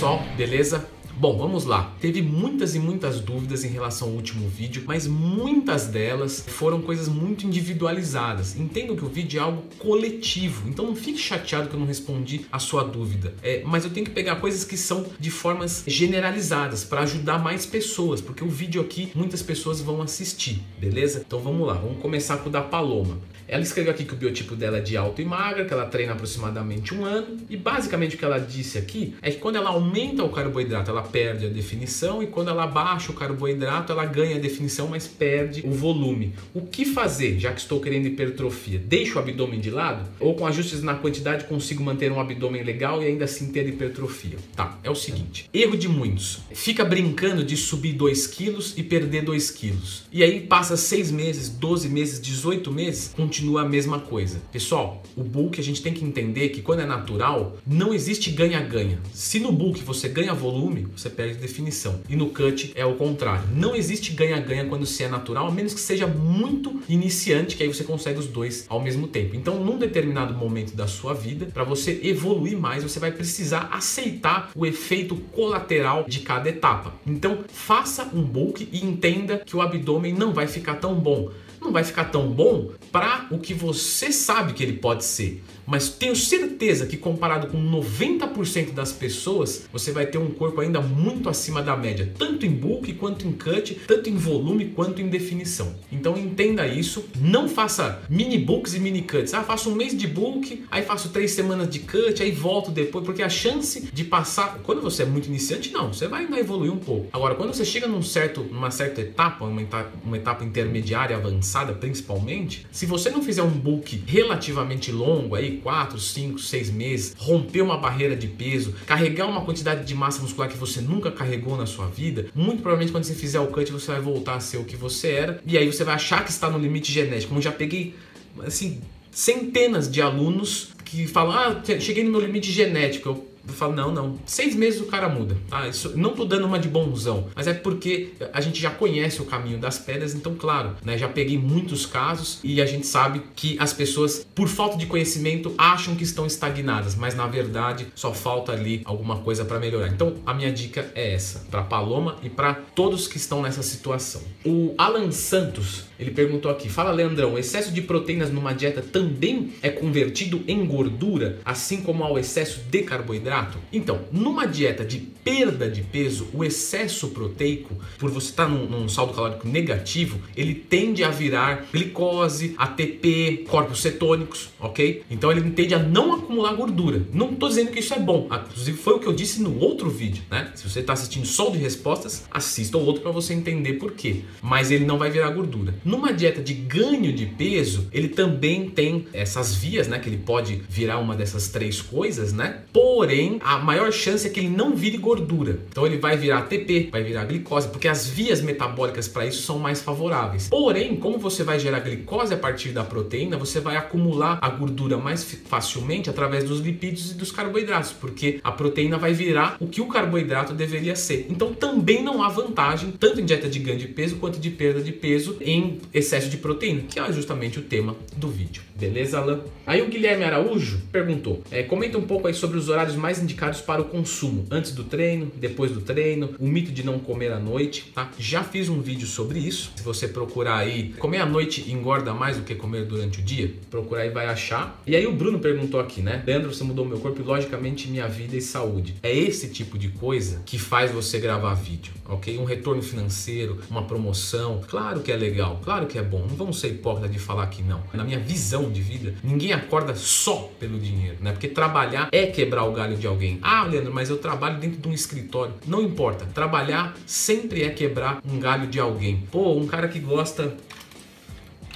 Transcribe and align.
pessoal, 0.00 0.22
beleza? 0.34 0.88
Bom, 1.20 1.36
vamos 1.36 1.66
lá. 1.66 1.94
Teve 2.00 2.22
muitas 2.22 2.74
e 2.74 2.78
muitas 2.78 3.20
dúvidas 3.20 3.62
em 3.62 3.68
relação 3.68 4.08
ao 4.08 4.14
último 4.14 4.48
vídeo, 4.48 4.84
mas 4.86 5.06
muitas 5.06 5.86
delas 5.86 6.42
foram 6.48 6.80
coisas 6.80 7.08
muito 7.08 7.46
individualizadas. 7.46 8.58
Entendo 8.58 8.96
que 8.96 9.04
o 9.04 9.08
vídeo 9.08 9.38
é 9.38 9.42
algo 9.42 9.62
coletivo, 9.78 10.66
então 10.66 10.86
não 10.86 10.96
fique 10.96 11.18
chateado 11.18 11.68
que 11.68 11.74
eu 11.74 11.78
não 11.78 11.86
respondi 11.86 12.46
a 12.50 12.58
sua 12.58 12.82
dúvida. 12.82 13.34
É, 13.42 13.62
mas 13.66 13.84
eu 13.84 13.90
tenho 13.90 14.06
que 14.06 14.12
pegar 14.12 14.36
coisas 14.36 14.64
que 14.64 14.78
são 14.78 15.04
de 15.18 15.30
formas 15.30 15.84
generalizadas 15.86 16.84
para 16.84 17.02
ajudar 17.02 17.38
mais 17.38 17.66
pessoas, 17.66 18.22
porque 18.22 18.42
o 18.42 18.48
vídeo 18.48 18.80
aqui 18.80 19.12
muitas 19.14 19.42
pessoas 19.42 19.78
vão 19.78 20.00
assistir, 20.00 20.62
beleza? 20.78 21.22
Então 21.26 21.38
vamos 21.38 21.66
lá, 21.66 21.74
vamos 21.74 22.00
começar 22.00 22.38
com 22.38 22.48
o 22.48 22.52
da 22.52 22.62
Paloma. 22.62 23.18
Ela 23.46 23.64
escreveu 23.64 23.92
aqui 23.92 24.04
que 24.04 24.14
o 24.14 24.16
biotipo 24.16 24.54
dela 24.54 24.78
é 24.78 24.80
de 24.80 24.96
alto 24.96 25.20
e 25.20 25.24
magra, 25.24 25.64
que 25.64 25.74
ela 25.74 25.84
treina 25.84 26.12
aproximadamente 26.12 26.94
um 26.94 27.04
ano, 27.04 27.36
e 27.50 27.56
basicamente 27.56 28.14
o 28.14 28.18
que 28.18 28.24
ela 28.24 28.38
disse 28.38 28.78
aqui 28.78 29.16
é 29.20 29.32
que 29.32 29.38
quando 29.38 29.56
ela 29.56 29.70
aumenta 29.70 30.22
o 30.22 30.28
carboidrato, 30.28 30.88
ela 30.88 31.02
perde 31.10 31.46
a 31.46 31.48
definição, 31.48 32.22
e 32.22 32.26
quando 32.26 32.48
ela 32.48 32.66
baixa 32.66 33.12
o 33.12 33.14
carboidrato, 33.14 33.92
ela 33.92 34.04
ganha 34.04 34.36
a 34.36 34.40
definição, 34.40 34.88
mas 34.88 35.06
perde 35.06 35.62
o 35.66 35.70
volume. 35.70 36.34
O 36.54 36.62
que 36.62 36.84
fazer, 36.84 37.38
já 37.38 37.52
que 37.52 37.60
estou 37.60 37.80
querendo 37.80 38.06
hipertrofia? 38.06 38.78
Deixo 38.78 39.16
o 39.16 39.18
abdômen 39.18 39.60
de 39.60 39.70
lado? 39.70 40.08
Ou 40.18 40.34
com 40.34 40.46
ajustes 40.46 40.82
na 40.82 40.94
quantidade 40.94 41.44
consigo 41.44 41.82
manter 41.82 42.12
um 42.12 42.20
abdômen 42.20 42.62
legal 42.62 43.02
e 43.02 43.06
ainda 43.06 43.24
assim 43.24 43.52
ter 43.52 43.68
hipertrofia? 43.68 44.36
Tá, 44.54 44.78
é 44.82 44.90
o 44.90 44.94
seguinte: 44.94 45.48
erro 45.52 45.76
de 45.76 45.88
muitos. 45.88 46.40
Fica 46.52 46.84
brincando 46.84 47.44
de 47.44 47.56
subir 47.56 47.92
2 47.92 48.26
quilos 48.26 48.74
e 48.76 48.82
perder 48.82 49.22
2 49.22 49.50
quilos. 49.50 50.04
E 50.12 50.22
aí 50.22 50.40
passa 50.40 50.76
6 50.76 51.10
meses, 51.10 51.48
12 51.48 51.88
meses, 51.88 52.20
18 52.20 52.72
meses, 52.72 53.12
continua 53.14 53.62
a 53.62 53.68
mesma 53.68 53.98
coisa. 53.98 54.40
Pessoal, 54.52 55.02
o 55.16 55.22
bulk 55.22 55.60
a 55.60 55.64
gente 55.64 55.82
tem 55.82 55.92
que 55.92 56.04
entender 56.04 56.50
que 56.50 56.62
quando 56.62 56.80
é 56.80 56.86
natural, 56.86 57.58
não 57.66 57.92
existe 57.94 58.30
ganha-ganha. 58.30 58.98
Se 59.12 59.38
no 59.38 59.52
bulk 59.52 59.82
você 59.82 60.08
ganha 60.08 60.34
volume, 60.34 60.86
você 61.00 61.10
perde 61.10 61.34
definição. 61.34 62.00
E 62.08 62.16
no 62.16 62.30
cut 62.30 62.72
é 62.74 62.84
o 62.84 62.94
contrário. 62.94 63.44
Não 63.54 63.74
existe 63.74 64.12
ganha-ganha 64.12 64.66
quando 64.66 64.84
se 64.86 65.02
é 65.02 65.08
natural, 65.08 65.48
a 65.48 65.50
menos 65.50 65.72
que 65.72 65.80
seja 65.80 66.06
muito 66.06 66.80
iniciante, 66.88 67.56
que 67.56 67.62
aí 67.62 67.68
você 67.68 67.84
consegue 67.84 68.18
os 68.18 68.26
dois 68.26 68.66
ao 68.68 68.80
mesmo 68.80 69.08
tempo. 69.08 69.34
Então, 69.34 69.64
num 69.64 69.78
determinado 69.78 70.34
momento 70.34 70.74
da 70.76 70.86
sua 70.86 71.14
vida, 71.14 71.46
para 71.46 71.64
você 71.64 72.00
evoluir 72.02 72.58
mais, 72.58 72.82
você 72.82 72.98
vai 72.98 73.12
precisar 73.12 73.68
aceitar 73.72 74.50
o 74.54 74.66
efeito 74.66 75.16
colateral 75.32 76.04
de 76.06 76.20
cada 76.20 76.48
etapa. 76.48 76.92
Então, 77.06 77.44
faça 77.48 78.10
um 78.14 78.22
bulk 78.22 78.68
e 78.70 78.84
entenda 78.84 79.38
que 79.38 79.56
o 79.56 79.62
abdômen 79.62 80.12
não 80.12 80.32
vai 80.32 80.46
ficar 80.46 80.74
tão 80.74 80.94
bom 80.94 81.30
não 81.60 81.72
vai 81.72 81.84
ficar 81.84 82.04
tão 82.04 82.28
bom 82.28 82.70
para 82.90 83.26
o 83.30 83.38
que 83.38 83.52
você 83.52 84.10
sabe 84.10 84.54
que 84.54 84.62
ele 84.62 84.72
pode 84.74 85.04
ser 85.04 85.42
mas 85.70 85.88
tenho 85.88 86.16
certeza 86.16 86.84
que 86.84 86.96
comparado 86.96 87.46
com 87.46 87.62
90% 87.62 88.72
das 88.72 88.92
pessoas, 88.92 89.68
você 89.72 89.92
vai 89.92 90.04
ter 90.04 90.18
um 90.18 90.30
corpo 90.30 90.60
ainda 90.60 90.80
muito 90.80 91.28
acima 91.28 91.62
da 91.62 91.76
média, 91.76 92.12
tanto 92.18 92.44
em 92.44 92.50
bulk 92.50 92.92
quanto 92.94 93.24
em 93.24 93.32
cut, 93.32 93.80
tanto 93.86 94.10
em 94.10 94.16
volume 94.16 94.72
quanto 94.74 95.00
em 95.00 95.08
definição. 95.08 95.76
Então 95.92 96.16
entenda 96.16 96.66
isso, 96.66 97.04
não 97.20 97.48
faça 97.48 98.02
mini 98.10 98.36
bulks 98.36 98.74
e 98.74 98.80
mini 98.80 99.02
cuts. 99.02 99.32
Ah, 99.32 99.44
faço 99.44 99.70
um 99.70 99.76
mês 99.76 99.96
de 99.96 100.08
bulk, 100.08 100.64
aí 100.72 100.82
faço 100.82 101.10
três 101.10 101.30
semanas 101.30 101.70
de 101.70 101.78
cut, 101.78 102.20
aí 102.20 102.32
volto 102.32 102.72
depois, 102.72 103.04
porque 103.04 103.22
a 103.22 103.28
chance 103.28 103.88
de 103.92 104.02
passar, 104.02 104.58
quando 104.64 104.82
você 104.82 105.04
é 105.04 105.06
muito 105.06 105.28
iniciante, 105.28 105.70
não, 105.70 105.92
você 105.92 106.08
vai 106.08 106.24
ainda 106.24 106.36
evoluir 106.36 106.72
um 106.72 106.78
pouco. 106.78 107.06
Agora, 107.12 107.36
quando 107.36 107.54
você 107.54 107.64
chega 107.64 107.86
num 107.86 108.02
certo, 108.02 108.42
numa 108.42 108.72
certa 108.72 109.00
etapa, 109.02 109.44
uma 109.44 109.62
etapa, 109.62 109.92
uma 110.04 110.16
etapa 110.16 110.44
intermediária 110.44 111.16
avançada, 111.16 111.72
principalmente, 111.72 112.66
se 112.72 112.86
você 112.86 113.08
não 113.08 113.22
fizer 113.22 113.42
um 113.42 113.50
bulk 113.50 114.02
relativamente 114.04 114.90
longo 114.90 115.36
aí 115.36 115.59
4, 115.62 115.98
5, 115.98 116.38
6 116.38 116.70
meses, 116.70 117.14
romper 117.18 117.62
uma 117.62 117.78
barreira 117.78 118.16
de 118.16 118.26
peso, 118.26 118.74
carregar 118.86 119.26
uma 119.26 119.44
quantidade 119.44 119.86
de 119.86 119.94
massa 119.94 120.22
muscular 120.22 120.48
que 120.48 120.56
você 120.56 120.80
nunca 120.80 121.10
carregou 121.10 121.56
na 121.56 121.66
sua 121.66 121.86
vida, 121.86 122.26
muito 122.34 122.62
provavelmente 122.62 122.92
quando 122.92 123.04
você 123.04 123.14
fizer 123.14 123.40
o 123.40 123.48
cut 123.48 123.70
você 123.70 123.92
vai 123.92 124.00
voltar 124.00 124.34
a 124.34 124.40
ser 124.40 124.58
o 124.58 124.64
que 124.64 124.76
você 124.76 125.10
era 125.10 125.40
e 125.46 125.56
aí 125.56 125.70
você 125.70 125.84
vai 125.84 125.94
achar 125.94 126.24
que 126.24 126.30
está 126.30 126.50
no 126.50 126.58
limite 126.58 126.92
genético. 126.92 127.30
Como 127.30 127.40
já 127.40 127.52
peguei 127.52 127.94
assim 128.42 128.80
centenas 129.10 129.90
de 129.90 130.00
alunos 130.00 130.70
que 130.84 131.06
falam: 131.06 131.32
"Ah, 131.32 131.62
cheguei 131.80 132.04
no 132.04 132.10
meu 132.10 132.20
limite 132.20 132.50
genético". 132.50 133.08
Eu 133.08 133.29
eu 133.46 133.54
falo, 133.54 133.74
não, 133.74 133.92
não. 133.92 134.18
Seis 134.26 134.54
meses 134.54 134.80
o 134.80 134.86
cara 134.86 135.08
muda. 135.08 135.36
Tá? 135.48 135.68
Isso, 135.68 135.96
não 135.96 136.14
tô 136.14 136.24
dando 136.24 136.46
uma 136.46 136.58
de 136.58 136.68
bonzão, 136.68 137.28
mas 137.34 137.46
é 137.46 137.54
porque 137.54 138.12
a 138.32 138.40
gente 138.40 138.60
já 138.60 138.70
conhece 138.70 139.20
o 139.20 139.24
caminho 139.24 139.58
das 139.58 139.78
pedras, 139.78 140.14
então, 140.14 140.34
claro, 140.34 140.76
né, 140.84 140.96
já 140.96 141.08
peguei 141.08 141.38
muitos 141.38 141.86
casos 141.86 142.40
e 142.42 142.60
a 142.60 142.66
gente 142.66 142.86
sabe 142.86 143.22
que 143.34 143.56
as 143.58 143.72
pessoas, 143.72 144.26
por 144.34 144.48
falta 144.48 144.76
de 144.76 144.86
conhecimento, 144.86 145.54
acham 145.56 145.94
que 145.94 146.04
estão 146.04 146.26
estagnadas, 146.26 146.94
mas 146.94 147.14
na 147.14 147.26
verdade 147.26 147.86
só 147.94 148.12
falta 148.12 148.52
ali 148.52 148.82
alguma 148.84 149.18
coisa 149.18 149.44
para 149.44 149.58
melhorar. 149.58 149.88
Então, 149.88 150.16
a 150.24 150.34
minha 150.34 150.52
dica 150.52 150.90
é 150.94 151.14
essa, 151.14 151.40
para 151.50 151.62
Paloma 151.62 152.16
e 152.22 152.28
para 152.28 152.54
todos 152.54 153.06
que 153.06 153.16
estão 153.16 153.42
nessa 153.42 153.62
situação. 153.62 154.22
O 154.44 154.74
Alan 154.78 155.10
Santos, 155.10 155.84
ele 156.00 156.10
perguntou 156.10 156.50
aqui: 156.50 156.68
Fala, 156.68 156.90
Leandrão, 156.90 157.38
excesso 157.38 157.72
de 157.72 157.82
proteínas 157.82 158.32
numa 158.32 158.54
dieta 158.54 158.80
também 158.80 159.52
é 159.62 159.68
convertido 159.68 160.42
em 160.48 160.64
gordura, 160.64 161.38
assim 161.44 161.82
como 161.82 162.02
ao 162.02 162.18
excesso 162.18 162.60
de 162.70 162.82
carboidrato? 162.82 163.58
Então, 163.70 164.00
numa 164.10 164.46
dieta 164.46 164.84
de 164.84 164.98
perda 164.98 165.68
de 165.68 165.82
peso, 165.82 166.28
o 166.32 166.42
excesso 166.42 167.08
proteico, 167.08 167.76
por 167.98 168.10
você 168.10 168.30
estar 168.30 168.48
num, 168.48 168.66
num 168.66 168.88
saldo 168.88 169.12
calórico 169.12 169.46
negativo, 169.46 170.18
ele 170.34 170.54
tende 170.54 171.04
a 171.04 171.10
virar 171.10 171.66
glicose, 171.70 172.54
ATP, 172.56 173.44
corpos 173.48 173.82
cetônicos, 173.82 174.50
ok? 174.58 175.02
Então 175.10 175.30
ele 175.30 175.50
tende 175.50 175.74
a 175.74 175.78
não 175.78 176.14
acumular 176.14 176.54
gordura. 176.54 177.02
Não 177.12 177.30
estou 177.32 177.48
dizendo 177.48 177.70
que 177.70 177.80
isso 177.80 177.92
é 177.92 177.98
bom, 177.98 178.28
inclusive 178.32 178.78
foi 178.78 178.94
o 178.94 178.98
que 178.98 179.06
eu 179.06 179.12
disse 179.12 179.42
no 179.42 179.58
outro 179.58 179.90
vídeo, 179.90 180.22
né? 180.30 180.50
Se 180.54 180.68
você 180.68 180.80
está 180.80 180.94
assistindo 180.94 181.26
só 181.26 181.50
de 181.50 181.58
respostas, 181.58 182.26
assista 182.30 182.78
o 182.78 182.84
outro 182.84 183.02
para 183.02 183.10
você 183.10 183.34
entender 183.34 183.74
por 183.74 183.92
quê. 183.92 184.22
Mas 184.40 184.70
ele 184.70 184.84
não 184.84 184.98
vai 184.98 185.10
virar 185.10 185.30
gordura. 185.30 185.74
Numa 185.90 186.12
dieta 186.12 186.40
de 186.40 186.54
ganho 186.54 187.12
de 187.12 187.26
peso, 187.26 187.88
ele 187.92 188.06
também 188.06 188.70
tem 188.70 189.08
essas 189.12 189.56
vias, 189.56 189.88
né? 189.88 189.98
Que 189.98 190.08
ele 190.08 190.18
pode 190.18 190.62
virar 190.68 190.98
uma 190.98 191.16
dessas 191.16 191.48
três 191.48 191.82
coisas, 191.82 192.32
né? 192.32 192.60
Porém, 192.72 193.40
a 193.42 193.58
maior 193.58 193.90
chance 193.90 194.24
é 194.24 194.30
que 194.30 194.38
ele 194.38 194.48
não 194.48 194.76
vire 194.76 194.98
gordura. 194.98 195.58
Então 195.68 195.84
ele 195.84 195.98
vai 195.98 196.16
virar 196.16 196.38
ATP, 196.38 196.90
vai 196.92 197.02
virar 197.02 197.24
glicose, 197.24 197.66
porque 197.66 197.88
as 197.88 198.06
vias 198.06 198.40
metabólicas 198.40 199.08
para 199.08 199.26
isso 199.26 199.42
são 199.42 199.58
mais 199.58 199.82
favoráveis. 199.82 200.48
Porém, 200.48 200.94
como 200.94 201.18
você 201.18 201.42
vai 201.42 201.58
gerar 201.58 201.80
glicose 201.80 202.32
a 202.32 202.36
partir 202.36 202.68
da 202.68 202.84
proteína, 202.84 203.36
você 203.36 203.58
vai 203.58 203.76
acumular 203.76 204.38
a 204.40 204.48
gordura 204.48 204.96
mais 204.96 205.24
facilmente 205.24 206.08
através 206.08 206.44
dos 206.44 206.60
lipídios 206.60 207.10
e 207.10 207.14
dos 207.14 207.32
carboidratos, 207.32 207.90
porque 207.90 208.38
a 208.44 208.52
proteína 208.52 208.96
vai 208.96 209.12
virar 209.12 209.56
o 209.58 209.66
que 209.66 209.80
o 209.80 209.88
carboidrato 209.88 210.54
deveria 210.54 210.94
ser. 210.94 211.26
Então 211.28 211.52
também 211.52 212.00
não 212.00 212.22
há 212.22 212.28
vantagem, 212.28 212.92
tanto 212.92 213.20
em 213.20 213.24
dieta 213.24 213.48
de 213.48 213.58
ganho 213.58 213.78
de 213.80 213.88
peso 213.88 214.18
quanto 214.18 214.38
de 214.38 214.50
perda 214.50 214.80
de 214.80 214.92
peso, 214.92 215.36
em 215.40 215.79
excesso 215.92 216.28
de 216.28 216.36
proteína, 216.36 216.82
que 216.82 216.98
é 216.98 217.12
justamente 217.12 217.58
o 217.58 217.62
tema 217.62 217.96
do 218.16 218.28
vídeo. 218.28 218.62
Beleza, 218.80 219.18
Alan? 219.18 219.40
Aí 219.66 219.82
o 219.82 219.88
Guilherme 219.88 220.24
Araújo 220.24 220.80
perguntou: 220.90 221.42
é, 221.50 221.62
comenta 221.62 221.98
um 221.98 222.02
pouco 222.02 222.26
aí 222.26 222.32
sobre 222.32 222.56
os 222.56 222.70
horários 222.70 222.96
mais 222.96 223.22
indicados 223.22 223.60
para 223.60 223.82
o 223.82 223.84
consumo, 223.84 224.46
antes 224.50 224.72
do 224.72 224.84
treino, 224.84 225.30
depois 225.36 225.70
do 225.70 225.82
treino, 225.82 226.30
o 226.38 226.46
mito 226.46 226.72
de 226.72 226.82
não 226.82 226.98
comer 226.98 227.30
à 227.30 227.38
noite, 227.38 227.92
tá? 227.94 228.10
Já 228.18 228.42
fiz 228.42 228.70
um 228.70 228.80
vídeo 228.80 229.06
sobre 229.06 229.38
isso. 229.38 229.72
Se 229.76 229.82
você 229.82 230.08
procurar 230.08 230.56
aí, 230.56 230.94
comer 230.98 231.18
à 231.18 231.26
noite 231.26 231.70
engorda 231.70 232.14
mais 232.14 232.38
do 232.38 232.42
que 232.42 232.54
comer 232.54 232.86
durante 232.86 233.20
o 233.20 233.22
dia, 233.22 233.52
procurar 233.70 234.02
aí 234.02 234.10
vai 234.10 234.26
achar. 234.26 234.80
E 234.86 234.96
aí 234.96 235.06
o 235.06 235.12
Bruno 235.12 235.38
perguntou 235.38 235.78
aqui, 235.78 236.00
né? 236.00 236.22
Leandro, 236.26 236.52
você 236.52 236.64
mudou 236.64 236.86
meu 236.86 236.98
corpo 236.98 237.20
e 237.20 237.24
logicamente 237.24 237.86
minha 237.88 238.08
vida 238.08 238.34
e 238.34 238.40
saúde. 238.40 238.94
É 239.02 239.14
esse 239.14 239.48
tipo 239.48 239.76
de 239.76 239.88
coisa 239.88 240.42
que 240.46 240.58
faz 240.58 240.90
você 240.90 241.18
gravar 241.18 241.52
vídeo, 241.52 241.92
ok? 242.08 242.38
Um 242.38 242.44
retorno 242.44 242.82
financeiro, 242.82 243.58
uma 243.68 243.82
promoção, 243.82 244.62
claro 244.66 245.00
que 245.00 245.12
é 245.12 245.16
legal, 245.16 245.59
claro 245.62 245.86
que 245.86 245.98
é 245.98 246.02
bom. 246.02 246.26
Não 246.28 246.36
vamos 246.36 246.60
ser 246.60 246.68
hipócritas 246.68 247.10
de 247.10 247.18
falar 247.18 247.46
que 247.46 247.62
não. 247.62 247.82
Na 247.92 248.04
minha 248.04 248.18
visão 248.18 248.70
de 248.70 248.80
vida, 248.80 249.14
ninguém 249.22 249.52
acorda 249.52 249.94
só 249.94 250.50
pelo 250.58 250.78
dinheiro, 250.78 251.18
né? 251.20 251.32
Porque 251.32 251.48
trabalhar 251.48 252.08
é 252.12 252.26
quebrar 252.26 252.64
o 252.64 252.72
galho 252.72 252.96
de 252.96 253.06
alguém. 253.06 253.38
Ah, 253.42 253.64
Leandro, 253.64 253.92
mas 253.92 254.10
eu 254.10 254.18
trabalho 254.18 254.58
dentro 254.58 254.80
de 254.80 254.88
um 254.88 254.92
escritório. 254.92 255.54
Não 255.66 255.82
importa. 255.82 256.26
Trabalhar 256.26 256.96
sempre 257.06 257.62
é 257.62 257.70
quebrar 257.70 258.20
um 258.24 258.38
galho 258.38 258.66
de 258.66 258.80
alguém. 258.80 259.22
Pô, 259.30 259.54
um 259.54 259.66
cara 259.66 259.88
que 259.88 259.98
gosta 259.98 260.56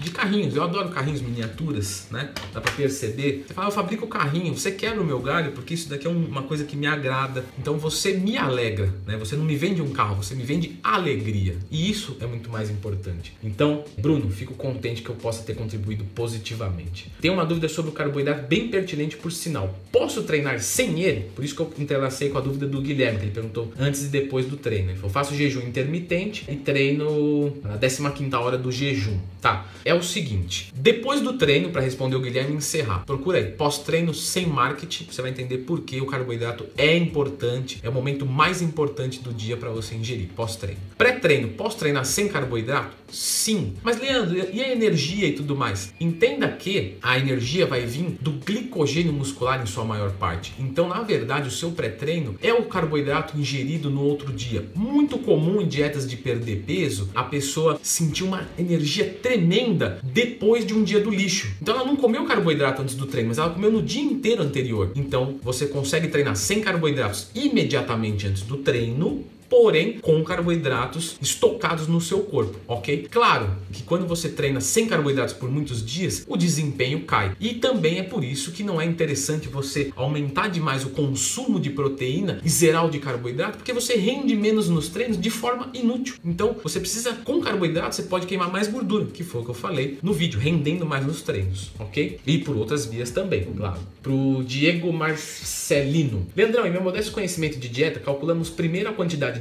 de 0.00 0.10
carrinhos. 0.10 0.54
Eu 0.54 0.62
adoro 0.62 0.88
carrinhos 0.90 1.20
miniaturas, 1.20 2.08
né? 2.10 2.30
Dá 2.52 2.60
para 2.60 2.72
perceber. 2.72 3.44
Você 3.46 3.54
fala, 3.54 3.68
eu 3.68 3.72
fabrico 3.72 4.06
carrinho, 4.06 4.56
você 4.56 4.72
quebra 4.72 5.00
o 5.00 5.04
meu 5.04 5.20
galho 5.20 5.52
porque 5.52 5.74
isso 5.74 5.88
daqui 5.88 6.06
é 6.06 6.10
uma 6.10 6.42
coisa 6.42 6.64
que 6.64 6.76
me 6.76 6.86
agrada. 6.86 7.44
Então 7.58 7.78
você 7.78 8.12
me 8.12 8.36
alegra, 8.36 8.92
né? 9.06 9.16
Você 9.16 9.36
não 9.36 9.44
me 9.44 9.56
vende 9.56 9.82
um 9.82 9.90
carro, 9.90 10.16
você 10.16 10.34
me 10.34 10.42
vende 10.42 10.78
alegria. 10.82 11.56
E 11.70 11.90
isso 11.90 12.16
é 12.20 12.26
muito 12.26 12.50
mais 12.50 12.70
importante. 12.70 13.32
Então, 13.42 13.84
Bruno, 13.98 14.30
fico 14.30 14.54
contente 14.54 15.02
que 15.02 15.08
eu 15.08 15.14
possa 15.14 15.42
ter 15.42 15.54
contribuído 15.54 16.04
positivamente. 16.04 17.10
Tem 17.20 17.30
uma 17.30 17.44
dúvida 17.44 17.68
sobre 17.68 17.90
o 17.90 17.94
carboidrato 17.94 18.46
bem 18.46 18.68
pertinente 18.68 19.16
por 19.16 19.32
sinal. 19.32 19.78
Posso 19.90 20.22
treinar 20.22 20.60
sem 20.60 21.02
ele? 21.02 21.30
Por 21.34 21.44
isso 21.44 21.54
que 21.54 21.60
eu 21.60 21.72
entrelacei 21.78 22.28
com 22.28 22.38
a 22.38 22.40
dúvida 22.40 22.66
do 22.66 22.80
Guilherme, 22.80 23.18
que 23.18 23.24
ele 23.24 23.32
perguntou 23.32 23.72
antes 23.78 24.04
e 24.04 24.08
depois 24.08 24.46
do 24.46 24.56
treino. 24.56 24.90
Ele 24.90 24.96
falou, 24.96 25.10
faço 25.10 25.34
jejum 25.34 25.60
intermitente 25.60 26.44
e 26.48 26.56
treino 26.56 27.56
na 27.62 27.78
15 27.78 28.34
hora 28.34 28.58
do 28.58 28.70
jejum. 28.70 29.18
Tá. 29.40 29.66
É 29.84 29.92
o 29.92 30.02
seguinte: 30.02 30.72
depois 30.74 31.20
do 31.20 31.34
treino, 31.34 31.70
para 31.70 31.82
responder 31.82 32.16
o 32.16 32.20
Guilherme 32.20 32.56
encerrar, 32.56 33.04
procura 33.04 33.38
aí 33.38 33.44
pós-treino 33.44 34.14
sem 34.14 34.46
marketing, 34.46 35.04
você 35.04 35.20
vai 35.20 35.30
entender 35.30 35.58
por 35.58 35.82
que 35.82 36.00
o 36.00 36.06
carboidrato 36.06 36.66
é 36.76 36.96
importante, 36.96 37.80
é 37.82 37.88
o 37.88 37.92
momento 37.92 38.24
mais 38.24 38.62
importante 38.62 39.20
do 39.20 39.32
dia 39.32 39.56
para 39.56 39.68
você 39.68 39.94
ingerir 39.94 40.28
pós-treino. 40.34 40.80
Pré-treino, 40.96 41.48
pós-treinar 41.48 42.06
sem 42.06 42.28
carboidrato? 42.28 43.03
Sim. 43.14 43.74
Mas 43.82 44.00
Leandro, 44.00 44.36
e 44.52 44.60
a 44.60 44.72
energia 44.72 45.28
e 45.28 45.32
tudo 45.32 45.54
mais? 45.54 45.94
Entenda 46.00 46.48
que 46.48 46.96
a 47.00 47.16
energia 47.16 47.64
vai 47.64 47.86
vir 47.86 48.16
do 48.20 48.32
glicogênio 48.32 49.12
muscular 49.12 49.62
em 49.62 49.66
sua 49.66 49.84
maior 49.84 50.10
parte. 50.12 50.52
Então, 50.58 50.88
na 50.88 51.00
verdade, 51.02 51.48
o 51.48 51.52
seu 51.52 51.70
pré-treino 51.70 52.34
é 52.42 52.52
o 52.52 52.64
carboidrato 52.64 53.38
ingerido 53.38 53.88
no 53.88 54.02
outro 54.02 54.32
dia. 54.32 54.66
Muito 54.74 55.16
comum 55.18 55.60
em 55.60 55.68
dietas 55.68 56.08
de 56.08 56.16
perder 56.16 56.64
peso, 56.66 57.08
a 57.14 57.22
pessoa 57.22 57.78
sentir 57.82 58.24
uma 58.24 58.48
energia 58.58 59.04
tremenda 59.22 60.00
depois 60.02 60.66
de 60.66 60.74
um 60.74 60.82
dia 60.82 61.00
do 61.00 61.10
lixo. 61.10 61.54
Então, 61.62 61.76
ela 61.76 61.84
não 61.84 61.96
comeu 61.96 62.24
carboidrato 62.24 62.82
antes 62.82 62.96
do 62.96 63.06
treino, 63.06 63.28
mas 63.28 63.38
ela 63.38 63.50
comeu 63.50 63.70
no 63.70 63.82
dia 63.82 64.02
inteiro 64.02 64.42
anterior. 64.42 64.90
Então, 64.96 65.38
você 65.42 65.66
consegue 65.66 66.08
treinar 66.08 66.34
sem 66.34 66.60
carboidratos 66.60 67.28
imediatamente 67.34 68.26
antes 68.26 68.42
do 68.42 68.56
treino 68.56 69.24
porém 69.54 69.98
com 70.00 70.24
carboidratos 70.24 71.16
estocados 71.22 71.86
no 71.86 72.00
seu 72.00 72.22
corpo, 72.22 72.58
ok? 72.66 73.06
Claro 73.08 73.56
que 73.72 73.84
quando 73.84 74.04
você 74.04 74.28
treina 74.28 74.60
sem 74.60 74.88
carboidratos 74.88 75.32
por 75.32 75.48
muitos 75.48 75.86
dias, 75.86 76.24
o 76.26 76.36
desempenho 76.36 77.04
cai. 77.04 77.36
E 77.38 77.54
também 77.54 78.00
é 78.00 78.02
por 78.02 78.24
isso 78.24 78.50
que 78.50 78.64
não 78.64 78.80
é 78.80 78.84
interessante 78.84 79.46
você 79.46 79.92
aumentar 79.94 80.48
demais 80.48 80.84
o 80.84 80.90
consumo 80.90 81.60
de 81.60 81.70
proteína 81.70 82.40
e 82.44 82.50
zerar 82.50 82.84
o 82.84 82.90
de 82.90 82.98
carboidrato, 82.98 83.58
porque 83.58 83.72
você 83.72 83.94
rende 83.94 84.34
menos 84.34 84.68
nos 84.68 84.88
treinos 84.88 85.20
de 85.20 85.30
forma 85.30 85.70
inútil. 85.72 86.16
Então, 86.24 86.56
você 86.60 86.80
precisa, 86.80 87.12
com 87.24 87.40
carboidrato, 87.40 87.94
você 87.94 88.02
pode 88.02 88.26
queimar 88.26 88.50
mais 88.50 88.66
gordura, 88.66 89.06
que 89.06 89.22
foi 89.22 89.42
o 89.42 89.44
que 89.44 89.50
eu 89.50 89.54
falei 89.54 89.98
no 90.02 90.12
vídeo, 90.12 90.40
rendendo 90.40 90.84
mais 90.84 91.06
nos 91.06 91.22
treinos, 91.22 91.70
ok? 91.78 92.18
E 92.26 92.38
por 92.38 92.56
outras 92.56 92.86
vias 92.86 93.12
também, 93.12 93.44
claro. 93.44 93.78
Pro 94.02 94.42
Diego 94.44 94.92
Marcelino. 94.92 96.26
Leandrão, 96.34 96.66
em 96.66 96.72
meu 96.72 96.82
modesto 96.82 97.12
conhecimento 97.12 97.56
de 97.56 97.68
dieta, 97.68 98.00
calculamos 98.00 98.50
primeiro 98.50 98.88
a 98.88 98.92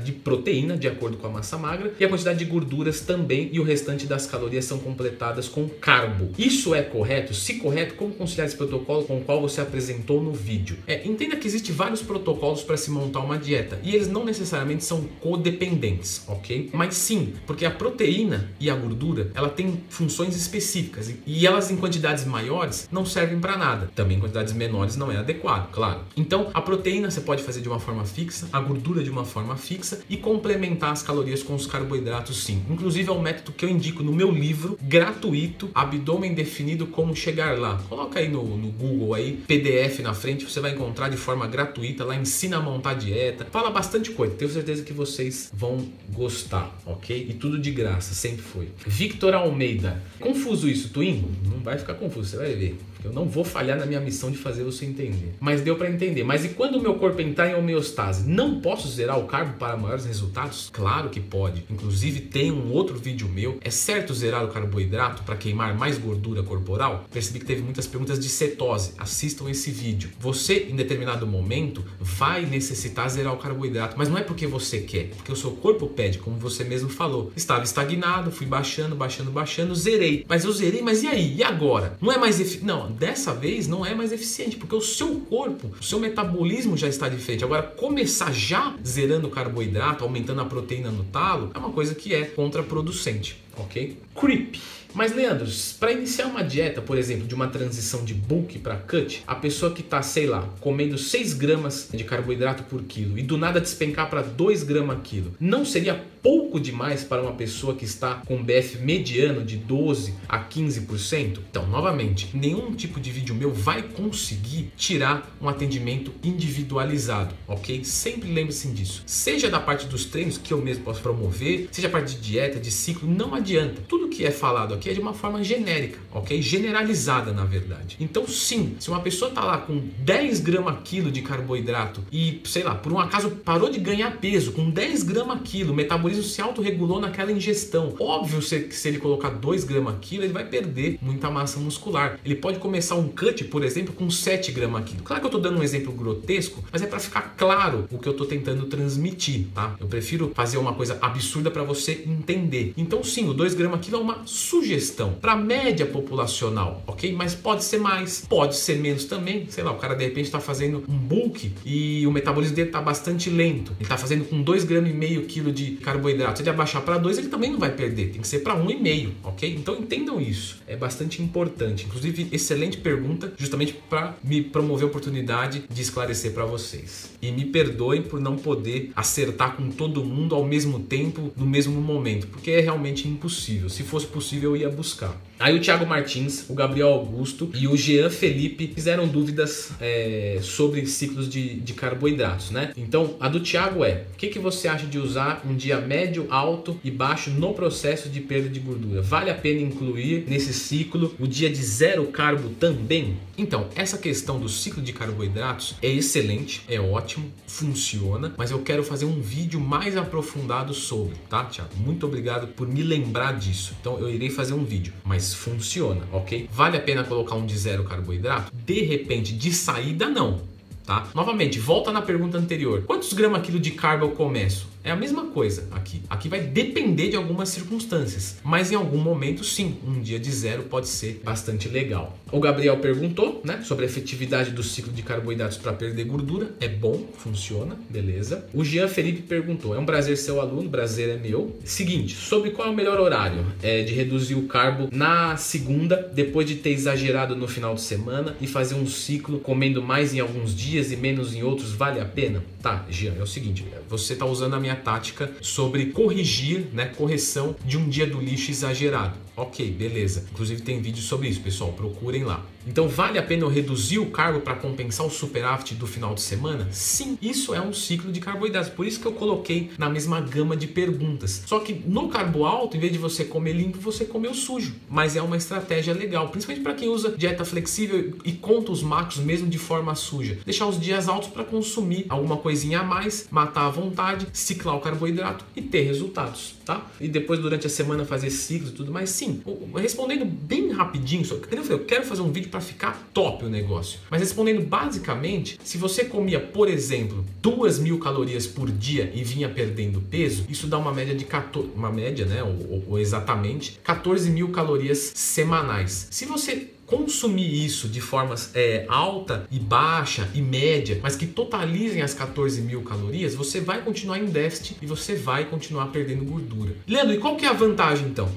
quantidade 0.03 0.05
de 0.05 0.11
proteína, 0.11 0.77
de 0.77 0.88
acordo 0.88 1.17
com 1.17 1.27
a 1.27 1.29
massa 1.29 1.57
magra, 1.57 1.94
e 2.00 2.03
a 2.03 2.09
quantidade 2.09 2.39
de 2.39 2.45
gorduras 2.45 3.01
também, 3.01 3.50
e 3.51 3.59
o 3.59 3.63
restante 3.63 4.05
das 4.05 4.25
calorias 4.25 4.65
são 4.65 4.77
completadas 4.77 5.47
com 5.47 5.67
carbo. 5.67 6.29
Isso 6.38 6.75
é 6.75 6.81
correto? 6.81 7.33
Se 7.33 7.55
correto, 7.55 7.95
como 7.95 8.13
conciliar 8.13 8.47
esse 8.47 8.57
protocolo 8.57 9.05
com 9.05 9.17
o 9.17 9.21
qual 9.21 9.41
você 9.41 9.61
apresentou 9.61 10.21
no 10.21 10.33
vídeo? 10.33 10.77
É, 10.85 11.07
entenda 11.07 11.35
que 11.38 11.47
existem 11.47 11.73
vários 11.73 12.01
protocolos 12.01 12.61
para 12.61 12.77
se 12.77 12.91
montar 12.91 13.21
uma 13.21 13.38
dieta, 13.38 13.79
e 13.83 13.95
eles 13.95 14.07
não 14.07 14.25
necessariamente 14.25 14.83
são 14.83 15.03
codependentes, 15.21 16.23
ok? 16.27 16.69
Mas 16.73 16.95
sim, 16.95 17.33
porque 17.47 17.65
a 17.65 17.71
proteína 17.71 18.49
e 18.59 18.69
a 18.69 18.75
gordura, 18.75 19.31
ela 19.33 19.49
tem 19.49 19.81
funções 19.89 20.35
específicas, 20.35 21.13
e 21.25 21.47
elas 21.47 21.71
em 21.71 21.77
quantidades 21.77 22.25
maiores 22.25 22.88
não 22.91 23.06
servem 23.06 23.39
para 23.39 23.57
nada. 23.57 23.89
Também 23.95 24.17
em 24.17 24.19
quantidades 24.19 24.53
menores 24.53 24.95
não 24.95 25.11
é 25.11 25.17
adequado, 25.17 25.71
claro. 25.71 26.01
Então, 26.17 26.49
a 26.53 26.61
proteína 26.61 27.09
você 27.09 27.21
pode 27.21 27.44
fazer 27.44 27.61
de 27.61 27.69
uma 27.69 27.79
forma 27.79 28.06
fixa, 28.06 28.47
a 28.51 28.59
gordura 28.59 29.03
de 29.03 29.09
uma 29.09 29.25
forma 29.25 29.56
fixa, 29.56 29.93
e 30.10 30.18
complementar 30.18 30.92
as 30.92 31.04
calorias 31.04 31.44
com 31.44 31.56
os 31.56 31.66
carboidratos 31.66 32.44
sim. 32.44 32.63
Inclusive 32.69 33.10
é 33.10 33.12
um 33.12 33.22
método 33.22 33.51
que 33.51 33.66
eu 33.66 33.69
indico 33.69 34.04
no 34.04 34.13
meu 34.13 34.31
livro 34.31 34.78
gratuito, 34.81 35.69
Abdômen 35.74 36.34
Definido 36.34 36.88
Como 36.88 37.16
Chegar 37.16 37.57
Lá. 37.57 37.81
Coloca 37.90 38.19
aí 38.19 38.30
no, 38.30 38.44
no 38.57 38.69
Google 38.69 39.13
aí, 39.13 39.34
PDF 39.48 40.00
na 40.00 40.13
frente, 40.13 40.45
você 40.45 40.60
vai 40.60 40.72
encontrar 40.72 41.10
de 41.10 41.18
forma 41.18 41.48
gratuita, 41.48 42.04
lá 42.04 42.16
ensina 42.16 42.57
a 42.57 42.62
montar 42.62 42.94
dieta, 42.94 43.45
fala 43.51 43.69
bastante 43.69 44.12
coisa, 44.12 44.36
tenho 44.36 44.51
certeza 44.51 44.84
que 44.84 44.94
vocês 44.94 45.51
vão 45.54 45.88
gostar, 46.12 46.75
ok? 46.86 47.28
E 47.30 47.34
tudo 47.34 47.60
de 47.60 47.72
graça, 47.72 48.13
sempre 48.13 48.42
foi. 48.42 48.69
Victor 48.86 49.34
Almeida, 49.34 50.01
confuso 50.19 50.69
isso, 50.69 50.90
Twin? 50.90 51.25
Não 51.45 51.60
vai 51.60 51.78
ficar 51.78 51.95
confuso, 51.95 52.30
você 52.30 52.38
vai 52.38 52.54
ver. 52.56 52.78
Eu 53.03 53.11
não 53.11 53.25
vou 53.25 53.44
falhar 53.44 53.77
na 53.77 53.85
minha 53.85 54.00
missão 54.00 54.31
de 54.31 54.38
fazer 54.38 54.63
você 54.63 54.85
entender. 54.85 55.33
Mas 55.39 55.61
deu 55.61 55.75
para 55.75 55.89
entender. 55.89 56.23
Mas 56.23 56.45
e 56.45 56.50
quando 56.50 56.75
o 56.77 56.81
meu 56.81 56.95
corpo 56.95 57.21
entrar 57.21 57.50
em 57.50 57.55
homeostase? 57.55 58.29
Não 58.29 58.61
posso 58.61 58.88
zerar 58.88 59.19
o 59.19 59.25
carbo 59.25 59.57
para 59.57 59.75
maiores 59.75 60.05
resultados? 60.05 60.69
Claro 60.71 61.09
que 61.09 61.19
pode. 61.19 61.63
Inclusive 61.69 62.21
tem 62.21 62.51
um 62.51 62.71
outro 62.71 62.97
vídeo 62.97 63.27
meu. 63.27 63.57
É 63.61 63.69
certo 63.69 64.13
zerar 64.13 64.44
o 64.45 64.47
carboidrato 64.47 65.23
para 65.23 65.35
queimar 65.35 65.75
mais 65.75 65.97
gordura 65.97 66.44
corporal? 66.44 67.05
Percebi 67.11 67.39
que 67.39 67.45
teve 67.45 67.61
muitas 67.61 67.88
perguntas 67.88 68.19
de 68.19 68.29
cetose. 68.29 68.94
Assistam 68.97 69.49
esse 69.49 69.71
vídeo. 69.71 70.09
Você, 70.19 70.67
em 70.69 70.75
determinado 70.75 71.27
momento, 71.27 71.83
vai 71.99 72.45
necessitar 72.45 73.09
zerar 73.09 73.33
o 73.33 73.38
carboidrato. 73.38 73.95
Mas 73.97 74.09
não 74.09 74.17
é 74.17 74.21
porque 74.21 74.47
você 74.47 74.79
quer. 74.79 75.09
Porque 75.09 75.31
o 75.31 75.35
seu 75.35 75.51
corpo 75.51 75.88
pede, 75.88 76.19
como 76.19 76.38
você 76.38 76.63
mesmo 76.63 76.89
falou. 76.89 77.31
Estava 77.35 77.63
estagnado, 77.63 78.31
fui 78.31 78.45
baixando, 78.45 78.95
baixando, 78.95 79.31
baixando, 79.31 79.75
zerei. 79.75 80.25
Mas 80.27 80.45
eu 80.45 80.51
zerei, 80.51 80.81
mas 80.81 81.03
e 81.03 81.07
aí? 81.07 81.35
E 81.35 81.44
agora? 81.44 81.97
Não 82.01 82.11
é 82.11 82.17
mais 82.17 82.39
eficaz. 82.39 82.63
Não, 82.63 82.93
dessa 82.94 83.34
vez 83.34 83.68
não 83.68 83.86
é 83.86 83.94
mais 83.94 84.12
eficiente, 84.12 84.56
porque 84.56 84.75
o 84.75 84.81
seu 84.81 85.16
corpo, 85.22 85.72
o 85.80 85.84
seu 85.84 86.00
metabolismo 86.00 86.78
já 86.78 86.88
está 86.88 87.10
diferente. 87.10 87.44
Agora, 87.44 87.63
começar 87.63 88.31
já 88.31 88.75
zerando 88.86 89.28
o 89.28 89.31
carboidrato, 89.31 90.04
aumentando 90.04 90.42
a 90.42 90.45
proteína 90.45 90.92
no 90.92 91.04
talo, 91.06 91.51
é 91.54 91.57
uma 91.57 91.72
coisa 91.72 91.95
que 91.95 92.13
é 92.13 92.25
contraproducente, 92.25 93.42
ok? 93.57 93.98
Creep. 94.15 94.56
Mas, 94.94 95.12
Leandro, 95.12 95.48
para 95.80 95.92
iniciar 95.92 96.27
uma 96.27 96.44
dieta, 96.44 96.80
por 96.80 97.00
exemplo, 97.00 97.25
de 97.25 97.33
uma 97.33 97.48
transição 97.48 98.06
de 98.06 98.13
bulk 98.13 98.60
para 98.60 98.75
cut, 98.75 99.24
a 99.25 99.33
pessoa 99.33 99.74
que 99.74 99.81
está, 99.81 100.04
sei 100.04 100.27
lá, 100.27 100.48
comendo 100.60 101.00
6 101.00 101.33
gramas 101.33 101.89
de 101.92 102.04
carboidrato 102.04 102.63
por 102.63 102.83
quilo 102.83 103.18
e 103.18 103.24
do 103.24 103.36
nada 103.36 103.60
despencar 103.60 104.07
para 104.07 104.21
2 104.21 104.62
gramas 104.62 105.00
quilo, 105.04 105.33
não 105.39 105.65
seria 105.65 105.95
pouco 106.21 106.60
demais 106.60 107.04
para 107.04 107.21
uma 107.21 107.33
pessoa 107.33 107.75
que 107.75 107.83
está 107.83 108.21
com 108.25 108.42
BF 108.42 108.77
mediano 108.77 109.44
de 109.44 109.57
12 109.57 110.13
a 110.30 110.39
15%? 110.39 111.39
Então, 111.50 111.68
novamente, 111.68 112.30
nenhum 112.33 112.74
tipo 112.74 113.00
de 113.00 113.12
vídeo 113.12 113.36
meu 113.36 113.51
vai 113.51 113.81
conseguir 113.81 114.71
tirar 114.77 115.36
um 115.42 115.50
atendimento 115.50 116.13
individualizado, 116.24 117.33
ok? 117.48 117.83
Sempre 117.83 118.31
lembre-se 118.31 118.69
disso. 118.69 119.04
Seja 119.06 119.50
da 119.50 119.59
parte 119.59 119.88
dos 119.88 120.06
treinos 120.06 120.38
que 120.38 120.54
eu 120.54 120.62
mesmo 120.62 120.83
posso 120.83 121.01
promover, 121.01 121.68
seja 121.71 121.88
a 121.88 121.92
parte 121.92 122.16
de 122.16 122.21
dieta, 122.21 122.59
de 122.59 122.71
ciclo, 122.71 123.09
não 123.09 123.33
adianta. 123.33 123.81
Tudo 123.88 124.02
que 124.09 124.25
é 124.25 124.31
falado 124.31 124.73
aqui 124.73 124.89
é 124.89 124.94
de 124.94 125.00
uma 125.00 125.13
forma 125.13 125.44
genérica, 125.44 126.00
ok? 126.11 126.41
Generalizada, 126.41 127.31
na 127.31 127.45
verdade. 127.45 127.97
Então, 128.00 128.27
sim, 128.27 128.75
se 128.80 128.89
uma 128.89 128.99
pessoa 128.99 129.31
tá 129.31 129.44
lá 129.44 129.57
com 129.57 129.81
10 129.99 130.39
gramas 130.42 130.78
quilo 130.83 131.11
de 131.11 131.21
carboidrato 131.21 132.01
e, 132.11 132.42
sei 132.45 132.63
lá, 132.63 132.75
por 132.75 132.92
um 132.92 132.99
acaso 132.99 133.30
parou 133.31 133.69
de 133.69 133.80
ganhar 133.80 134.18
peso 134.18 134.51
com 134.51 134.69
10 134.69 135.04
gramas 135.04 135.39
quilo, 135.44 135.73
o 135.73 135.75
metabolismo 135.75 136.23
se 136.23 136.42
autorregulou 136.42 136.99
naquela 136.99 137.31
ingestão. 137.31 137.95
Óbvio 137.99 138.39
que 138.39 138.75
se 138.75 138.87
ele 138.87 138.99
colocar 138.99 139.30
2 139.30 139.63
gramas 139.63 139.95
quilo, 140.01 140.23
ele 140.23 140.33
vai 140.33 140.45
perder 140.45 140.97
muita 141.01 141.30
massa 141.30 141.59
muscular. 141.59 142.19
Ele 142.23 142.35
pode 142.35 142.59
começar 142.59 142.95
um 142.95 143.07
cut, 143.07 143.44
por 143.45 143.63
exemplo, 143.63 143.94
com 143.94 144.09
7 144.09 144.51
gramas 144.51 144.85
quilo. 144.85 145.04
Claro 145.04 145.21
que 145.21 145.28
eu 145.28 145.31
tô 145.31 145.39
dando 145.39 145.59
um 145.59 145.63
exemplo 145.63 145.92
grotesco, 145.94 146.63
mas 146.71 146.81
é 146.81 146.85
para 146.85 146.99
ficar 146.99 147.35
claro 147.37 147.87
o 147.92 147.97
que 147.97 148.07
eu 148.07 148.13
tô 148.13 148.25
tentando 148.25 148.66
transmitir, 148.66 149.47
tá? 149.54 149.75
Eu 149.80 149.87
prefiro 149.87 150.31
fazer 150.35 150.57
uma 150.57 150.73
coisa 150.73 150.97
absurda 151.01 151.49
para 151.51 151.63
você 151.63 152.04
entender. 152.06 152.73
Então, 152.78 153.04
sim, 153.04 153.30
o 153.30 153.33
2 153.33 153.54
gramas 153.54 153.81
quilo 153.81 153.93
uma 153.97 154.21
sugestão 154.26 155.14
para 155.14 155.35
média 155.35 155.85
populacional, 155.85 156.83
ok? 156.88 157.14
Mas 157.14 157.35
pode 157.35 157.64
ser 157.64 157.80
mais, 157.80 158.26
pode 158.28 158.56
ser 158.56 158.78
menos 158.80 159.06
também. 159.06 159.45
Sei 159.50 159.64
lá, 159.64 159.71
o 159.71 159.78
cara 159.78 159.95
de 159.95 160.04
repente 160.04 160.26
está 160.26 160.40
fazendo 160.40 160.83
um 160.88 160.97
bulk 160.97 161.52
e 161.66 162.06
o 162.07 162.12
metabolismo 162.12 162.56
dele 162.56 162.69
está 162.69 162.81
bastante 162.81 163.30
lento. 163.30 163.71
Ele 163.73 163.83
está 163.83 163.97
fazendo 163.97 164.26
com 164.26 164.44
2,5 164.44 164.66
gramas 164.66 165.26
quilo 165.28 165.52
de 165.52 165.71
carboidrato. 165.71 166.38
Se 166.38 166.44
ele 166.44 166.50
abaixar 166.50 166.81
para 166.81 166.97
2, 166.97 167.18
ele 167.18 167.30
também 167.30 167.52
não 167.52 167.59
vai 167.59 167.71
perder. 167.71 168.12
Tem 168.12 168.21
que 168.21 168.28
ser 168.28 168.40
para 168.40 168.56
1,5, 168.56 169.12
ok? 169.23 169.56
Então 169.56 169.76
entendam 169.78 170.19
isso. 170.19 170.57
É 170.68 170.76
bastante 170.76 171.21
importante. 171.21 171.85
Inclusive, 171.85 172.28
excelente 172.31 172.78
pergunta, 172.78 173.33
justamente 173.38 173.73
para 173.90 174.16
me 174.23 174.42
promover 174.42 174.85
a 174.85 174.88
oportunidade 174.88 175.64
de 175.69 175.81
esclarecer 175.81 176.31
para 176.31 176.45
vocês. 176.45 177.12
E 177.21 177.31
me 177.31 177.45
perdoem 177.45 178.02
por 178.02 178.19
não 178.19 178.35
poder 178.35 178.92
acertar 178.95 179.56
com 179.56 179.69
todo 179.69 180.04
mundo 180.04 180.35
ao 180.35 180.45
mesmo 180.45 180.80
tempo, 180.80 181.31
no 181.35 181.45
mesmo 181.45 181.80
momento, 181.81 182.28
porque 182.28 182.52
é 182.52 182.59
realmente 182.59 183.07
impossível. 183.07 183.69
Se 183.69 183.82
fosse 183.83 184.07
possível, 184.07 184.52
eu 184.52 184.57
ia 184.57 184.69
buscar. 184.69 185.16
Aí 185.44 185.57
o 185.57 185.59
Thiago 185.59 185.85
Martins, 185.85 186.50
o 186.50 186.54
Gabriel 186.54 186.88
Augusto 186.88 187.52
e 187.54 187.68
o 187.68 187.76
Jean 187.76 188.09
Felipe 188.09 188.71
fizeram 188.73 189.06
dúvidas 189.06 189.71
é, 189.81 190.40
sobre 190.42 190.85
ciclos 190.85 191.28
de, 191.28 191.56
de, 191.56 191.73
carboidratos, 191.73 192.50
né? 192.50 192.71
Então, 192.78 193.18
a 193.19 193.28
do 193.28 193.42
Thiago 193.42 193.83
é: 193.83 194.06
o 194.14 194.16
que, 194.16 194.28
que 194.28 194.40
você 194.40 194.69
acha 194.69 194.88
de 194.88 194.97
usar 194.97 195.44
um 195.45 195.54
dia 195.54 195.81
médio, 195.81 196.28
alto 196.30 196.80
e 196.81 196.90
baixo 196.90 197.30
no 197.30 197.54
processo 197.54 198.07
de 198.07 198.21
perda 198.21 198.47
de 198.47 198.62
gordura? 198.62 199.02
Vale 199.02 199.30
a 199.30 199.35
pena 199.35 199.59
incluir 199.59 200.23
nesse 200.30 200.54
ciclo 200.54 201.14
o 201.19 201.28
dia 201.28 201.50
de 201.50 201.62
zero 201.62 202.06
carbo 202.06 202.52
também? 202.52 203.18
Então, 203.38 203.68
essa 203.76 203.97
questão 203.97 204.40
do 204.40 204.47
ciclo 204.47 204.81
de 204.81 204.94
carboidratos 204.94 205.76
é 205.81 205.90
excelente, 205.90 206.64
é 206.69 206.80
ótimo, 206.80 207.30
funciona, 207.47 208.33
mas 208.38 208.52
eu 208.52 208.59
quero 208.59 208.81
fazer 208.81 209.04
um 209.04 209.19
vídeo 209.19 209.59
mais 209.59 209.97
aprofundado 209.97 210.73
sobre, 210.73 211.16
tá, 211.28 211.44
Thiago? 211.44 211.71
Muito 211.76 212.06
obrigado 212.06 212.47
por 212.47 212.66
me 212.66 212.81
lembrar 212.81 213.33
disso. 213.33 213.76
Então, 213.81 214.00
eu 214.00 214.09
irei 214.09 214.30
fazer 214.30 214.54
um 214.54 214.64
vídeo, 214.64 214.94
mas 215.04 215.32
funciona, 215.35 216.02
ok? 216.11 216.49
Vale 216.52 216.78
a 216.78 216.81
pena 216.81 217.04
colocar 217.04 217.35
um 217.35 217.45
de 217.45 217.57
zero 217.57 217.83
carboidrato? 217.83 218.52
De 218.54 218.81
repente, 218.81 219.33
de 219.33 219.52
saída, 219.54 220.09
não. 220.09 220.42
Tá? 220.85 221.07
Novamente, 221.13 221.59
volta 221.59 221.92
na 221.92 222.02
pergunta 222.02 222.37
anterior. 222.37 222.83
Quantos 222.83 223.13
gramas 223.13 223.42
quilo 223.42 223.59
de 223.59 223.71
carbo 223.71 224.06
eu 224.06 224.11
começo? 224.11 224.68
É 224.83 224.92
a 224.92 224.95
mesma 224.97 225.28
coisa 225.28 225.66
aqui. 225.71 226.02
Aqui 226.09 226.28
vai 226.28 226.42
depender 226.42 227.09
de 227.09 227.16
algumas 227.16 227.47
circunstâncias, 227.47 228.37
mas 228.44 228.69
em 228.69 228.75
algum 228.75 228.97
momento, 228.97 229.42
sim, 229.42 229.78
um 229.87 230.02
dia 230.02 230.19
de 230.19 230.30
zero 230.30 230.63
pode 230.63 230.90
ser 230.90 231.21
bastante 231.23 231.69
legal. 231.69 232.18
O 232.30 232.40
Gabriel 232.40 232.78
perguntou, 232.78 233.42
né, 233.45 233.61
sobre 233.63 233.85
a 233.85 233.87
efetividade 233.87 234.52
do 234.52 234.61
ciclo 234.61 234.92
de 234.92 235.02
carboidratos 235.02 235.57
para 235.57 235.71
perder 235.71 236.04
gordura. 236.04 236.52
É 236.59 236.68
bom, 236.68 237.07
funciona, 237.18 237.78
beleza. 237.90 238.45
O 238.54 238.66
Jean 238.66 238.90
Felipe 238.90 239.21
perguntou: 239.21 239.73
é 239.73 239.80
um 239.80 239.85
prazer 239.85 240.18
ser 240.18 240.31
o 240.31 240.42
aluno, 240.42 240.69
prazer 240.69 241.09
é 241.09 241.18
meu. 241.18 241.57
Seguinte, 241.63 242.13
sobre 242.16 242.52
qual 242.52 242.68
é 242.68 242.71
o 242.71 242.75
melhor 242.75 242.99
horário 242.99 243.45
é, 243.61 243.83
de 243.83 243.94
reduzir 243.94 244.35
o 244.35 244.47
carbo 244.47 244.90
na 244.92 245.37
segunda, 245.37 246.11
depois 246.13 246.45
de 246.45 246.56
ter 246.56 246.71
exagerado 246.71 247.37
no 247.37 247.47
final 247.47 247.73
de 247.75 247.81
semana 247.81 248.35
e 248.42 248.47
fazer 248.47 248.75
um 248.75 248.85
ciclo 248.85 249.40
comendo 249.40 249.81
mais 249.81 250.13
em 250.13 250.19
alguns 250.19 250.54
dias 250.54 250.92
e 250.92 250.97
menos 250.97 251.33
em 251.33 251.42
outros, 251.42 251.71
vale 251.71 252.02
a 252.02 252.06
pena? 252.06 252.44
Tá, 252.61 252.85
Jean, 252.90 253.13
é 253.19 253.21
o 253.21 253.28
seguinte, 253.28 253.66
você 253.90 254.13
está 254.13 254.25
usando 254.25 254.54
a 254.54 254.59
minha 254.59 254.72
tática 254.75 255.31
sobre 255.42 255.87
corrigir, 255.87 256.68
né, 256.73 256.85
correção 256.85 257.56
de 257.65 257.77
um 257.77 257.87
dia 257.87 258.07
do 258.07 258.19
lixo 258.19 258.51
exagerado. 258.51 259.18
Ok, 259.35 259.71
beleza. 259.71 260.25
Inclusive 260.31 260.61
tem 260.61 260.81
vídeo 260.81 261.01
sobre 261.01 261.27
isso, 261.27 261.42
pessoal. 261.42 261.73
Procurem 261.73 262.23
lá. 262.23 262.45
Então 262.65 262.87
vale 262.87 263.17
a 263.19 263.23
pena 263.23 263.43
eu 263.43 263.49
reduzir 263.49 263.99
o 263.99 264.07
carbo 264.07 264.39
para 264.39 264.55
compensar 264.55 265.05
o 265.05 265.09
superávit 265.09 265.75
do 265.75 265.85
final 265.85 266.15
de 266.15 266.21
semana? 266.21 266.67
Sim, 266.71 267.17
isso 267.21 267.53
é 267.53 267.61
um 267.61 267.73
ciclo 267.73 268.11
de 268.11 268.19
carboidratos. 268.19 268.69
Por 268.69 268.87
isso 268.87 268.99
que 268.99 269.05
eu 269.05 269.11
coloquei 269.11 269.71
na 269.77 269.89
mesma 269.89 270.21
gama 270.21 270.55
de 270.55 270.67
perguntas. 270.67 271.43
Só 271.45 271.59
que 271.59 271.73
no 271.73 272.07
carbo 272.09 272.45
alto, 272.45 272.77
em 272.77 272.79
vez 272.79 272.91
de 272.91 272.97
você 272.97 273.25
comer 273.25 273.53
limpo, 273.53 273.79
você 273.79 274.05
comeu 274.05 274.33
sujo. 274.33 274.75
Mas 274.89 275.15
é 275.15 275.21
uma 275.21 275.37
estratégia 275.37 275.93
legal, 275.93 276.29
principalmente 276.29 276.63
para 276.63 276.73
quem 276.73 276.87
usa 276.87 277.15
dieta 277.17 277.43
flexível 277.43 278.17
e 278.23 278.31
conta 278.31 278.71
os 278.71 278.81
macros 278.81 279.17
mesmo 279.17 279.47
de 279.47 279.57
forma 279.57 279.93
suja. 279.95 280.39
Deixar 280.45 280.67
os 280.67 280.79
dias 280.79 281.07
altos 281.07 281.29
para 281.29 281.43
consumir 281.43 282.05
alguma 282.09 282.37
coisinha 282.37 282.79
a 282.79 282.83
mais, 282.83 283.27
matar 283.29 283.65
à 283.65 283.69
vontade, 283.69 284.27
ciclar 284.31 284.75
o 284.75 284.79
carboidrato 284.79 285.45
e 285.55 285.61
ter 285.61 285.81
resultados, 285.81 286.55
tá? 286.65 286.89
E 286.99 287.07
depois 287.07 287.39
durante 287.39 287.67
a 287.67 287.69
semana 287.69 288.05
fazer 288.05 288.29
ciclos 288.29 288.71
e 288.71 288.73
tudo 288.73 288.91
mais. 288.91 289.09
Sim, 289.09 289.41
respondendo 289.75 290.25
bem 290.25 290.71
rapidinho, 290.71 291.25
só 291.25 291.35
eu 291.69 291.79
quero 291.85 292.05
fazer 292.05 292.21
um 292.21 292.31
vídeo 292.31 292.49
para 292.54 292.62
ficar 292.62 293.10
top 293.12 293.45
o 293.45 293.50
negócio. 293.50 294.00
Mas 294.12 294.22
respondendo 294.22 294.62
basicamente, 294.62 295.57
se 295.64 295.76
você 295.76 296.06
comia, 296.06 296.40
por 296.40 296.69
exemplo, 296.69 297.26
duas 297.42 297.80
mil 297.80 297.98
calorias 297.98 298.45
por 298.45 298.69
dia 298.69 299.12
e 299.16 299.24
vinha 299.24 299.50
perdendo 299.50 300.00
peso, 300.00 300.45
isso 300.48 300.68
dá 300.68 300.78
uma 300.78 300.94
média 300.94 301.16
de 301.16 301.26
14, 301.26 301.72
uma 301.76 301.92
média, 301.92 302.28
né, 302.28 302.44
ou, 302.44 302.83
ou 302.90 303.00
exatamente 303.00 303.80
14 303.83 304.30
mil 304.30 304.50
calorias 304.50 305.14
semanais. 305.16 306.10
Se 306.12 306.26
você 306.26 306.69
consumir 306.86 307.66
isso 307.66 307.88
de 307.88 308.00
formas 308.00 308.52
é, 308.54 308.86
alta 308.88 309.48
e 309.50 309.57
baixa 309.57 310.30
e 310.36 310.40
média, 310.40 311.00
mas 311.02 311.16
que 311.16 311.26
totalizem 311.26 312.04
as 312.04 312.14
14 312.14 312.62
mil 312.62 312.83
calorias, 312.83 313.33
você 313.33 313.60
vai 313.60 313.81
continuar 313.81 314.19
em 314.19 314.26
déficit 314.26 314.78
e 314.80 314.86
você 314.86 315.16
vai 315.16 315.45
continuar 315.45 315.88
perdendo 315.88 316.24
gordura. 316.24 316.76
Leandro, 316.88 317.16
e 317.16 317.18
qual 317.18 317.36
que 317.36 317.45
é 317.45 317.50
a 317.50 317.54
vantagem 317.54 318.10
então? 318.10 318.30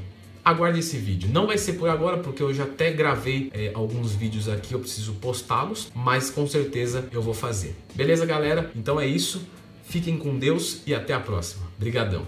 Aguarde 0.46 0.78
esse 0.78 0.96
vídeo. 0.96 1.28
Não 1.32 1.48
vai 1.48 1.58
ser 1.58 1.72
por 1.72 1.88
agora, 1.88 2.18
porque 2.18 2.40
eu 2.40 2.54
já 2.54 2.62
até 2.62 2.92
gravei 2.92 3.50
é, 3.52 3.72
alguns 3.74 4.12
vídeos 4.12 4.48
aqui, 4.48 4.74
eu 4.74 4.78
preciso 4.78 5.14
postá-los, 5.14 5.90
mas 5.92 6.30
com 6.30 6.46
certeza 6.46 7.08
eu 7.10 7.20
vou 7.20 7.34
fazer. 7.34 7.74
Beleza, 7.96 8.24
galera? 8.24 8.70
Então 8.76 9.00
é 9.00 9.06
isso. 9.08 9.44
Fiquem 9.82 10.16
com 10.16 10.38
Deus 10.38 10.82
e 10.86 10.94
até 10.94 11.12
a 11.14 11.20
próxima. 11.20 11.66
Obrigadão. 11.76 12.24